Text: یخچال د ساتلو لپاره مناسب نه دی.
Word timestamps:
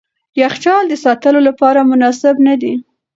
یخچال 0.41 0.83
د 0.89 0.93
ساتلو 1.03 1.39
لپاره 1.47 1.87
مناسب 1.91 2.35
نه 2.47 2.55
دی. 2.61 2.73